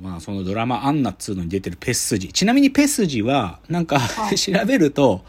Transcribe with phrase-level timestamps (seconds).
[0.00, 2.28] まあ、そのドラマ「アンナ」っつうのに出てるペスジ。
[2.28, 4.38] ちなみにペスジはなんか、はい。
[4.38, 5.24] 調べると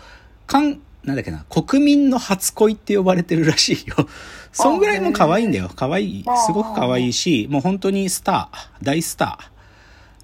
[0.47, 4.07] かんなんだっけな国民の初恋って呼ばれてるらしいよ。
[4.51, 5.69] そんぐらいもう可愛いんだよ。
[5.75, 8.85] 可愛いすごく可愛いしもう本当にスター。
[8.85, 9.37] 大スタ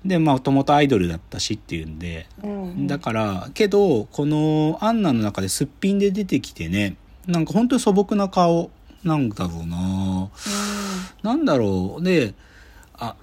[0.05, 0.07] ー。
[0.07, 2.27] でまあもともとアイドルだったしっていうんで。
[2.43, 2.87] うん。
[2.87, 6.95] だからけどこのアンナの中ですっぴんで出てきてね
[7.27, 8.71] なんか本当に素朴な顔。
[9.03, 10.29] なんだろうな。
[11.23, 12.03] なんだろう。
[12.03, 12.33] で
[12.93, 13.15] あ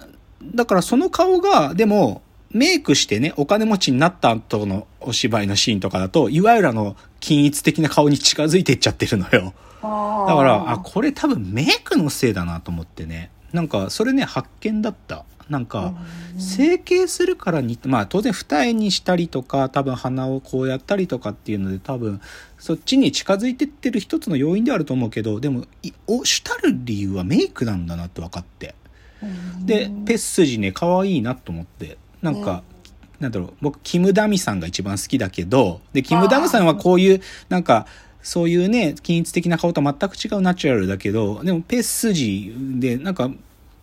[0.43, 9.53] だからその顔がでもメイクしてねお金持ちになった後のお芝居のシーンとかだといわゆるあの均一的な顔に近づいていっちゃってるのよ。
[9.81, 13.31] だからあこれ多分メイクのせいだなと思ってね。
[13.53, 15.25] なんかそれね発見だった。
[15.49, 15.93] なんか
[16.37, 22.19] 整形するからにまあ当然二重にしたりとか多分鼻をこうやったりとかっていうので多分
[22.57, 28.75] そっちに近づいてってる一つの要因ではあると思うけどでもいお主たる理由はメイクなんだなって分かって
[29.65, 31.97] でペッスジね可愛いなと思って。
[32.21, 32.63] なんか、
[33.19, 37.87] なんだろう僕キム・ダミさんが一番好きだけどでキム・ダミさんはこういうなんか
[38.21, 43.31] そういうね均一的な顔と全く違うナチュラルだけどでもペッスジでなんか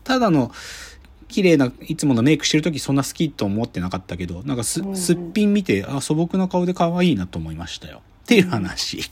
[0.05, 0.52] ただの
[1.27, 8.02] 綺麗ないつものメイクしてる時そんな好きと思ってなかったけどなんかすうんすっぴん見てあ素朴な顔で可愛いなと思いましたよ。
[8.22, 9.10] っていう話。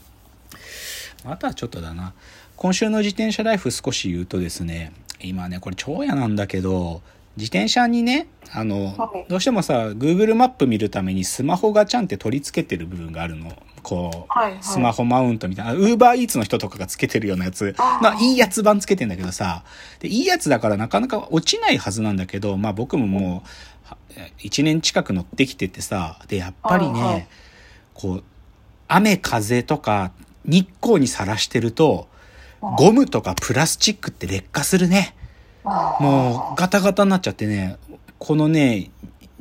[1.25, 2.13] あとはちょっとだな。
[2.55, 7.01] 今週の自転車ライフ少し言うとですね今ねこれ超嫌なんだけど
[7.35, 9.25] 自転車にねあの、はい。
[9.27, 13.51] どうしてもさ Google マップ見るためにスマホがちゃんって取り付けてる部分があるの。
[13.81, 14.63] こう、はいはい。
[14.63, 15.73] スマホマウントみたいな。
[15.73, 17.75] ウーバーイーツの人とかがつけてるようなやつ。
[17.79, 19.63] まあいいやつ版つけてんだけどさ。
[19.99, 23.97] でいいやつだからなかなか落ちないはずなんだけどまあ僕ももうは
[24.39, 26.19] 1年近く乗ってきててさ。
[26.27, 27.27] でやっぱりね、はいはい。
[27.95, 28.23] こう
[28.87, 30.11] 雨風とか
[30.45, 32.07] 日光にさらしてると
[32.77, 35.15] ゴムとかプラスチックって劣化するね。
[35.99, 37.77] もうガタガタになっちゃってね、
[38.19, 38.89] このね、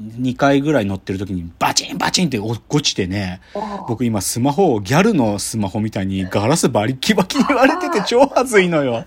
[0.01, 3.41] 2回ぐらい乗ってる時にバチンバチンって落ちてね、
[3.87, 9.05] 僕今スマホをギャルのスマホみたいにガラスバリッキバキに割れてて 超恥ずいのよ。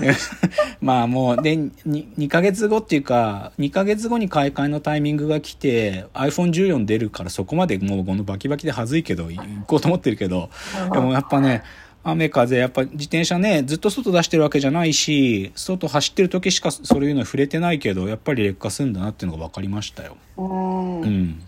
[0.00, 0.16] ね。
[0.80, 1.70] まあもうで 2,
[2.18, 10.50] 2ヶ月後っていうか2ヶ月後に買い替えのタイミングが来て iPhone14 出るからそこまでもうこのバキバキで恥ずいけど行こうと思ってるけど
[10.92, 11.62] でもやっぱね
[12.10, 20.16] 雨風やっぱ自転車ねずっと外出してるわけじゃないし外走ってる時しかそういうのに触れてないけどやっぱり劣化するんだなっていうのが分かりましたよ。
[20.36, 21.42] うん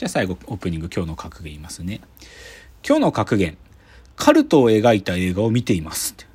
[0.00, 2.00] じゃあ最後オープニング今日の格言言いますね。
[2.86, 3.58] 今日の格言。
[4.16, 6.26] カルトを描いた映画を見ていますって。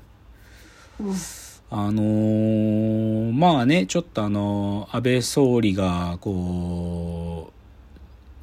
[1.72, 7.52] あのーまあね、ちょっとあの安倍総理がこ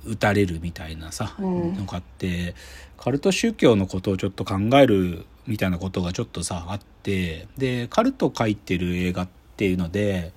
[0.05, 1.75] う、撃たれるみたいなさ、うん。
[1.77, 2.55] のがあって、
[2.97, 10.33] カルト宗教のことをちょっと考えるみたいなことがちょっとさ、あって、で、カルト書いてる映画っていうので、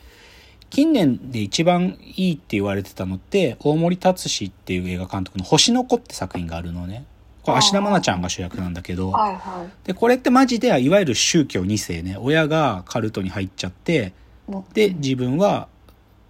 [0.70, 7.06] 近年で一番いいって言われてたのって大森達史っていう映画監督の「星の子」って作品があるのね。
[7.44, 9.88] これ芦田愛菜ちゃんが主役なんだけどはいはい。
[9.88, 12.18] でこれってマジでいわゆる宗教2世ね。
[12.20, 14.14] 親がカルトに入っちゃって
[14.74, 15.70] で自分は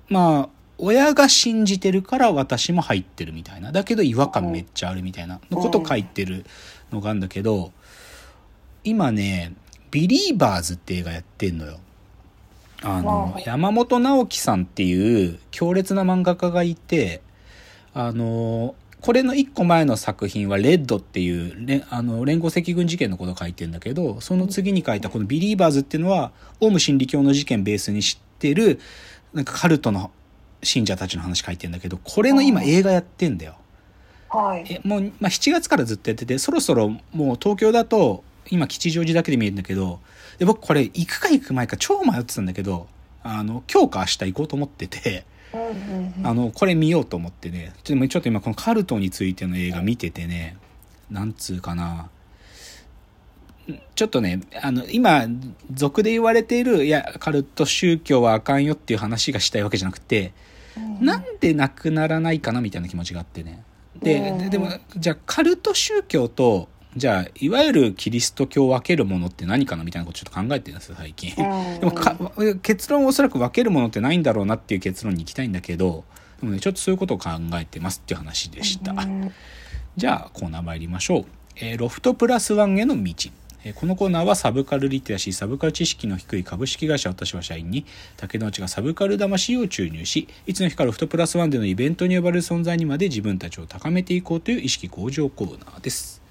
[0.09, 3.71] まあ親が信じてるから私も入ってるみたいな。
[3.71, 5.39] だけど違和感めっちゃあるみたいな。
[5.49, 6.45] のことを書いてる
[6.91, 7.71] のがあるんだけど
[8.83, 9.53] 今ね
[9.91, 11.79] 「ビリーバーズ」って映画やってんのよ。
[12.83, 13.43] あのうん。
[13.43, 17.21] 山本直樹さんっていう強烈な漫画家がいて
[17.93, 28.79] あのこれの一個前の作品は「レッド」っていうれあの連合赤軍事件のことを書いてんだけどその次に書いたこの「ビリーバーズ」っていうのはオウム真理教の事件ベースに知ってる
[29.33, 30.11] なんかカルトの
[30.65, 33.55] 信者たちの話書いてんだけどこれの今映画やってんだよ。
[34.29, 34.65] はい。
[34.69, 36.99] えもう、まあ、7月からずっとやっててそろそろも
[37.33, 39.99] う東京だと今吉祥寺だけで見えるんだけど
[40.37, 42.87] で僕これ行くか行く前か超迷ってたんだけど
[43.23, 45.25] あの今日か明日行こうと思ってて
[46.23, 50.57] あのこれ見ようと思ってねちょっとちょっと今このカルトについての映画見ててね
[51.09, 51.93] なんつうかな。
[51.93, 52.09] ん
[53.95, 55.25] ちょっとねあの今
[55.73, 60.33] 俗で言われているいやカルト宗教はあかんよっていう話がしたいわけじゃなくて
[60.99, 63.63] なんでなくならないかなみたいな気持ちがあってね。
[64.01, 71.33] で、うんででも、じゃあカルト宗教と、じゃあ、いわゆるキリスト教を分けるものって何かなみたいなことちょっと考えてるんですよ、最近。
[71.37, 72.15] うん でもか、
[72.61, 76.03] 結論はおそらく分けるものってないんだろうなっていう結論に行きたいんだけど、
[76.39, 78.91] でもね、ちょっとそういうことを考えてますっていう話でした。
[78.91, 79.31] うん
[79.97, 81.25] じゃあコーナー参りましょう、
[81.55, 83.31] えーロフトプラスワンへの道えー
[83.73, 87.85] このコーナーはサブカルリテラシーサブカル知識の低い株式会社私は社員に
[88.15, 96.21] 竹之内がサブカル魂を注入しいつの日かロフトプラスワンでのイベントに呼ばれる存在にまで自分たちを高めていこうという意識向上コーナーです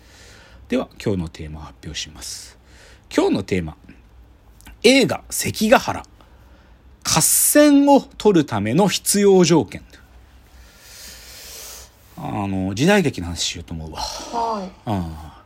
[0.68, 2.56] では今日のテーマを発表します
[3.14, 3.76] 今日のテーマ
[4.82, 6.04] 映画関ヶ原
[7.04, 9.82] 合戦を取るための必要条件。
[12.16, 13.98] あの、時代劇の話しようと思うわ。
[14.00, 14.70] はい。
[14.86, 15.44] ああ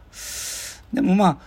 [0.93, 1.39] でもまあ、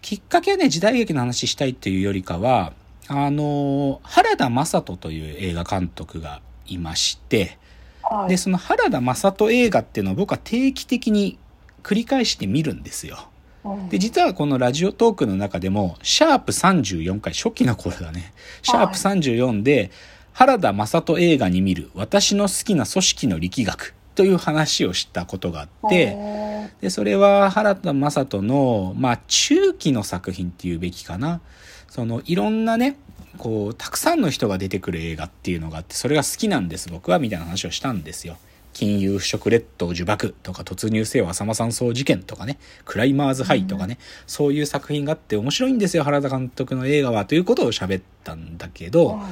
[0.00, 2.72] きっかけはね、時代劇の話したいっていうよりかは、
[3.08, 7.58] あの、原田雅人という映画監督がいまして、
[8.02, 8.28] はい。
[8.28, 11.38] で、その原田雅人映画っていうのを僕は定期的に
[11.82, 13.28] 繰り返して見るんですよ。
[13.64, 18.32] うんで、実はこのラジオトークの中でも、シャープ34回、初期の頃だね。
[18.62, 19.90] シャープ34で、
[20.32, 31.40] 原田雅人映画に見る私の好きな組織の力学という話をしたことがあって、おで、それは原田雅人の、まあ、中期の作品っていうべきかな。
[31.88, 32.96] その、いろんなね、
[33.36, 38.38] こう、たくさんの人が出てくる映画っていうのがあって、それが好きなんです、僕は、みたいな話をしたんですよ。
[38.78, 43.98] 金融不食列島呪縛とか突入せよ浅間山荘事件とかね、クライマーズハイとかね、
[44.28, 49.26] そういう作品があって面白いんですよ、原田監督の映画は、ということを喋ったんだけど、ー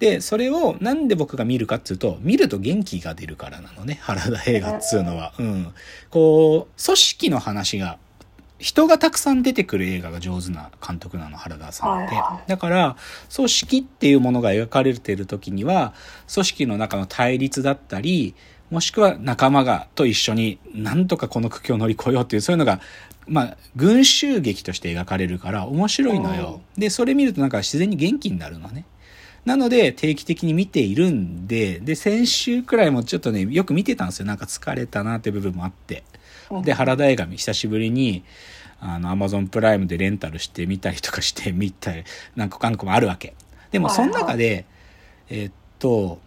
[0.00, 5.32] で、それをなんで僕が見るかっつうと、見ると元気が出るからなのね、原田映画っつうのは。
[5.38, 5.72] うん。
[6.10, 7.98] こう、組織の話が、
[8.58, 12.16] 人がたくさん出てくる映画が上手な監督なの、原田さんって。
[12.48, 12.96] だから、
[13.32, 15.94] 組織っていうものが描かれている時には、
[16.34, 18.34] 組織の中の対立だったり、
[18.70, 22.80] もしくは仲間がと一緒になんとかこの苦境を乗り越えようっていうそういうのが
[23.26, 26.60] まあ群衆劇として描かれるから面白いのよ。
[26.76, 28.84] でそれ見るとなんか自然に元気になるのね。
[29.44, 36.04] なので定期的に見ているんでで先週くらいもちょっとねよく見てたんですよなんか疲れたなって部分もあって。
[36.62, 38.24] で原田映画久しぶりに
[38.80, 42.04] あのアマゾンプライムでレンタルしてみたりとかしてみたり
[42.36, 43.34] 何個か何個もあるわけ。
[43.70, 44.64] でもその中で、
[45.28, 46.20] えーっと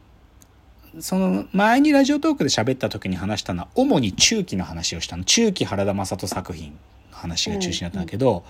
[1.00, 5.24] その前にラジオトークで喋った時に話したのは主に中期の話をしたの。
[5.24, 6.72] 中期原田雅人作品
[7.12, 8.44] の話が中心だったんだけど、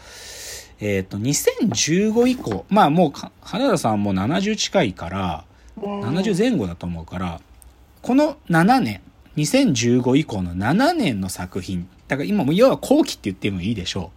[0.80, 5.46] えっ、と2015以降まあもうか原田さんもう70近いから
[5.78, 7.40] うん70前後だと思うから
[8.02, 9.02] この7年
[9.38, 11.88] 2015以降の7年の作品。
[12.08, 14.12] だから今もう要は後期って言ってもいいでしょ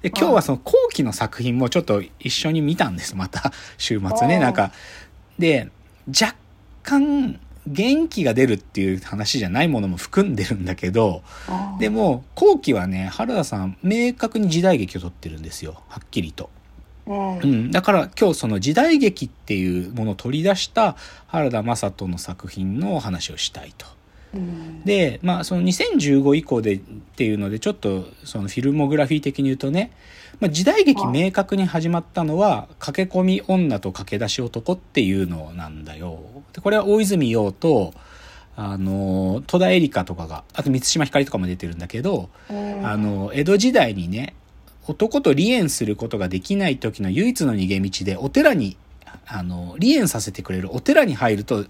[0.00, 0.02] う。
[0.02, 3.16] で今日はその後期の作品もちょっと一緒に見たんです。
[3.16, 4.36] また週末ね。
[4.36, 4.72] うんなんか
[5.38, 5.70] で
[6.08, 6.36] 若
[6.82, 16.50] 干元気が出るっていう話じゃないものも含んでるんだけどうんでも後期はね原田さん明確に時代劇を撮ってるんですよはっきりと。
[17.06, 20.96] うんうん、だから今日その時代劇っていうものを取り出した
[21.26, 23.86] 原田雅人の作品のお話をしたいと。
[24.34, 24.82] うん。
[24.84, 29.92] で、まあその2015以降でっていうのでちょっとそのフィルモグラフィー的に言うとね、
[30.40, 36.20] まあ、時代劇明確に始まったのは駆け込み女と駆け出し男っていうのなんだよ。
[36.52, 37.92] でこれは大泉洋と
[38.56, 44.34] あの戸田恵梨香とかがあと満島ひかりとかも出てるんだけど、うんあの江戸時代にね
[44.86, 48.76] 男と離縁することができない時の唯一の逃げ道でお寺に
[49.26, 51.66] あの離縁させてくれるお寺に入ると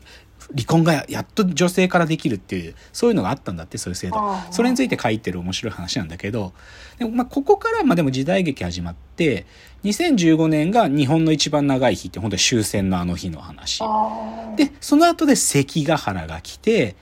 [0.53, 4.17] 離婚がやっと女性からできるっていうそういうのがあったんだってそういう制度
[4.51, 6.53] それについて書いてる面白い話なんだけど
[6.99, 9.47] でもまあここからまあでも時代劇始まって
[9.85, 13.83] 2015年が日本の一番長い日って本当に終戦のあの日の話。
[14.57, 16.97] で、その後で関ヶ原が来て、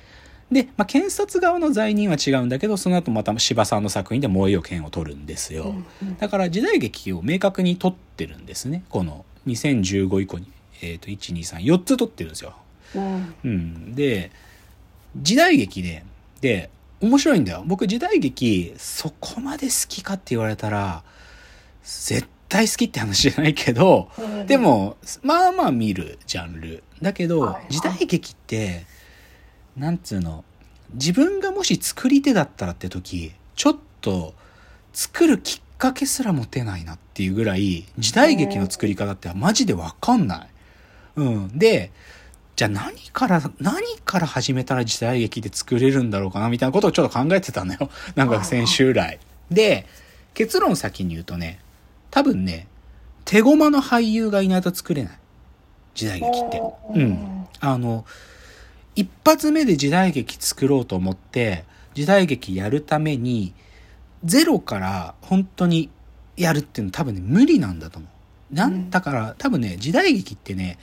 [0.51, 5.75] で、まあ、検察側の罪人は違うんだけど、その後また柴さんの作品で燃えよ剣を取るんですよ。
[6.03, 8.85] うんだから時代劇を明確に撮ってるんですね。
[8.89, 10.47] この2015以降に。
[10.81, 12.55] えっ、と、1、2、3、4つ撮ってるんですよ。
[12.95, 13.95] うんうん。
[13.95, 14.31] で、
[15.17, 16.05] 時代劇で、
[16.41, 17.63] で、面白いんだよ。
[17.67, 21.03] 僕時代劇、そこまで好きかって言われたら、
[21.83, 26.83] 絶対好きって話じゃないけど、うんでも、まあまあ見るジャンル。
[27.01, 28.85] だけど、時代劇って、
[29.77, 30.45] なんつうの、
[30.95, 34.35] 自分がもし作り手だったらって時、ちょっと
[34.93, 40.49] 作るきっかけすら持てないなっていうぐらい、時代劇の作り方ってマジでわかんない。
[41.17, 41.59] うん。
[41.59, 41.93] で、
[42.59, 47.89] じゃあ何から、何から始めたら時代劇で作れるんだろうかなみたいなことをちょっと考えてたのよ。
[48.17, 49.21] なんか先週来。
[49.49, 49.87] で、
[50.35, 51.61] 結論先に言うとね、
[52.11, 52.67] 多分ね、
[53.25, 55.19] 手駒の俳優がいないと作れない。
[55.95, 56.59] 時代劇って。
[56.59, 57.49] ううんん。
[57.61, 58.05] あの、
[58.97, 63.55] 一発目で時代劇作ろうと思って、時代劇やるために、
[64.25, 65.91] ゼロから本当に
[66.37, 68.09] やるっていうのは多分ね、無理なんだと思
[68.51, 68.55] う。
[68.57, 70.77] なんだから、多分ね、時代劇ってね、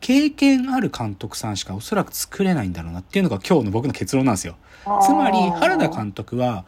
[0.00, 4.56] 経験ある監督さんしかおそらく作れないんだろうなっていうのが今日の僕の結論なんですよ。
[5.02, 6.64] つまり原田監督は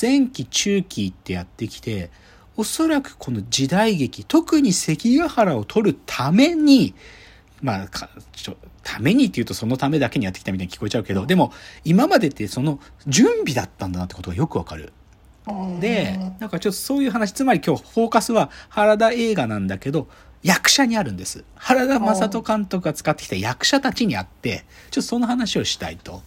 [0.00, 2.10] 前期中期ってやってきて
[2.56, 6.94] おそらくこの時代劇特に関ヶ原を取るために
[7.62, 11.52] まあかちょためにっていうとそのためだけにやってきたみたいに聞こえちゃうけどでも
[11.84, 14.92] 今までってその準備だったんだなってことがよくわかる。
[15.80, 20.08] でなんかちょっとそういう話つまり今日フォーカスは原田映画なんだけど
[20.44, 21.42] 役者にあるんです。
[21.56, 26.22] 原田雅人監督が使ってきた役者たちにあって、ちょっとその話をしたいと。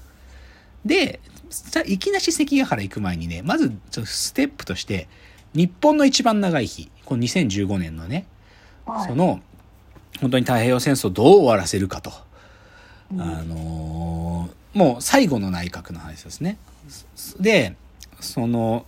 [0.83, 5.07] で、さいきなし関ヶ原行く前にね、まずちょっとステップとして、
[5.53, 8.25] 日本の一番長い日、この2015年のね、
[8.85, 9.39] はいその、
[10.19, 12.11] 本当に太平洋戦争をどう終わらせるかと。
[13.13, 16.59] うんあのーもう最後の内閣の話ですね。
[17.39, 17.75] で、
[18.19, 18.85] その、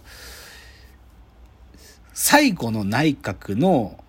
[2.13, 4.03] 最後の内閣の、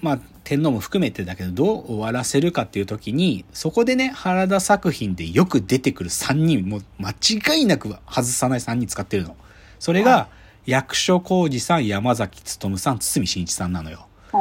[0.00, 9.36] まあ、天皇も含めてだけど、どう終わらせるかっていう時に、そこでね、原田作品でよく出てくる3人、もう間違いなく外さない3人使ってるの。
[9.78, 10.28] それが、
[10.66, 14.06] 役所広司さん、山崎努さん、堤真一さんなのよ。
[14.32, 14.40] うん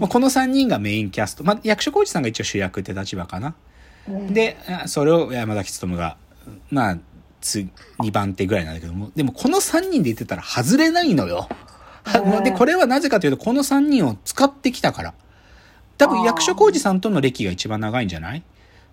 [0.00, 1.44] まあ、この3人がメインキャスト。
[1.44, 3.54] まあ、役所広司さんが一応主役って立場かな。
[4.08, 6.16] うんで、あそれを山崎努が、
[6.70, 6.98] まあ、
[7.40, 7.66] つ、
[7.98, 11.48] 2番手ぐらいなんだけども、でもこの3人で言ってたら外れないのよ。
[12.44, 15.14] で、これはなぜかというと、この3人を使ってきたから。
[16.00, 18.42] 多分役所広司さんとの歴が一番長いんじゃない？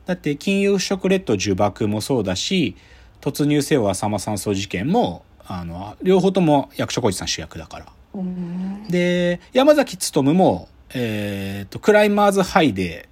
[0.06, 2.76] だって、金融食レッド呪縛もそうだし、
[3.22, 7.86] 突入せよ浅間山荘事件も、あの、両方とも役所広司さん主役だから。
[8.14, 13.08] うんで、山崎努も、えっ、と、クライマーズハイで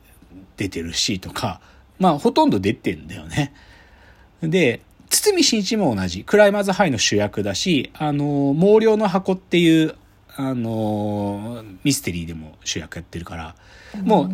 [0.58, 1.62] 出てるしとか、
[1.98, 3.54] まあ、ほとんど出てんだよね。
[4.42, 6.25] で、堤真一も同じ。
[6.25, 9.96] クライマーズハイの主役だし、あの、毛量の箱っていう、
[10.38, 13.56] あの、ミステリーでも主役やってるから、
[14.01, 14.30] もう、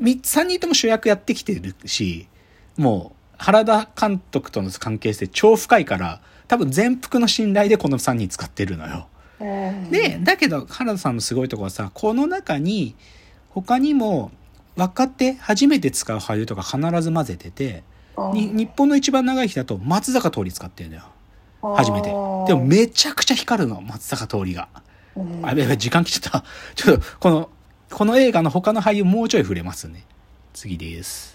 [0.00, 2.28] み3人とも主役やってきてるし、
[2.76, 9.08] もう、原田監督との関係性超深いから、多分全幅の信頼でこの3人使ってるのよ。
[9.40, 12.94] うんで、だけど、原田さんのすごいところはさ、この中に、
[13.50, 14.30] 他にも、
[14.76, 17.82] 若手、初めて使う俳優とか必ず混ぜてて、
[18.32, 21.04] に日本の一番長い日だと松坂桃李使ってるんだよ。
[21.76, 22.08] 初めて。
[22.08, 24.68] でもめちゃくちゃ光るの、松坂桃李が。
[25.42, 26.44] あ、やばい、時間来ちゃった。
[26.74, 27.50] ちょっと、この、
[27.90, 30.04] この映画の他の俳優もうちょい触れますね。
[30.52, 31.33] 次です。